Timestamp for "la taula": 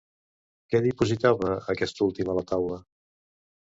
2.39-2.81